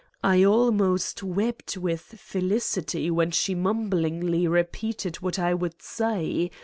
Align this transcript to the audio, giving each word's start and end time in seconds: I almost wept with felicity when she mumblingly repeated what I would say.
I 0.23 0.43
almost 0.43 1.21
wept 1.21 1.77
with 1.77 2.01
felicity 2.01 3.11
when 3.11 3.29
she 3.29 3.53
mumblingly 3.53 4.47
repeated 4.47 5.17
what 5.17 5.37
I 5.37 5.53
would 5.53 5.79
say. 5.79 6.49